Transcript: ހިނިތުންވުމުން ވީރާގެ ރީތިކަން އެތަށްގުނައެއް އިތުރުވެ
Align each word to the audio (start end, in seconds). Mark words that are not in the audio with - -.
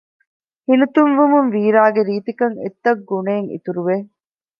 ހިނިތުންވުމުން 0.67 1.49
ވީރާގެ 1.55 2.01
ރީތިކަން 2.07 2.57
އެތަށްގުނައެއް 2.61 3.49
އިތުރުވެ 3.51 3.97